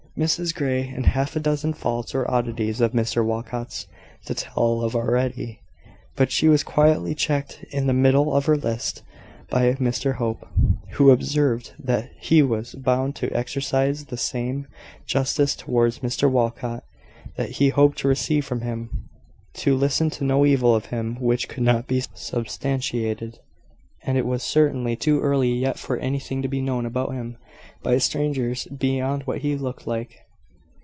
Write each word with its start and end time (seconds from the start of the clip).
Mrs 0.17 0.53
Grey 0.53 0.81
had 0.83 1.05
half 1.05 1.37
a 1.37 1.39
dozen 1.39 1.71
faults 1.71 2.13
or 2.13 2.29
oddities 2.29 2.81
of 2.81 2.91
Mr 2.91 3.25
Walcot's 3.25 3.87
to 4.25 4.35
tell 4.35 4.81
of 4.81 4.93
already; 4.93 5.61
but 6.17 6.33
she 6.33 6.49
was 6.49 6.65
quietly 6.65 7.15
checked 7.15 7.63
in 7.71 7.87
the 7.87 7.93
middle 7.93 8.35
of 8.35 8.45
her 8.45 8.57
list 8.57 9.03
by 9.49 9.71
Mr 9.75 10.15
Hope, 10.15 10.45
who 10.91 11.11
observed 11.11 11.71
that 11.79 12.11
he 12.19 12.41
was 12.43 12.75
bound 12.75 13.15
to 13.15 13.33
exercise 13.35 14.03
the 14.03 14.17
same 14.17 14.67
justice 15.05 15.55
towards 15.55 15.99
Mr 15.99 16.29
Walcot 16.29 16.83
that 17.37 17.51
he 17.51 17.69
hoped 17.69 17.97
to 17.99 18.09
receive 18.09 18.43
from 18.45 18.61
him 18.61 19.07
to 19.53 19.73
listen 19.77 20.09
to 20.09 20.25
no 20.25 20.45
evil 20.45 20.75
of 20.75 20.87
him 20.87 21.15
which 21.21 21.47
could 21.47 21.63
not 21.63 21.87
be 21.87 22.03
substantiated: 22.13 23.39
and 24.03 24.17
it 24.17 24.25
was 24.25 24.41
certainly 24.41 24.95
too 24.95 25.21
early 25.21 25.53
yet 25.53 25.77
for 25.77 25.95
anything 25.97 26.41
to 26.41 26.47
be 26.47 26.59
known 26.59 26.87
about 26.87 27.13
him 27.13 27.37
by 27.83 27.99
strangers, 27.99 28.65
beyond 28.75 29.21
what 29.23 29.39
he 29.41 29.55
looked 29.55 29.85
like. 29.85 30.21